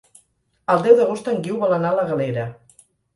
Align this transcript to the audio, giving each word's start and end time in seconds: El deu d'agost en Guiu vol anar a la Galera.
El 0.75 0.79
deu 0.87 0.95
d'agost 0.99 1.29
en 1.33 1.37
Guiu 1.47 1.59
vol 1.65 1.75
anar 1.75 1.91
a 1.91 1.99
la 1.99 2.07
Galera. 2.13 2.47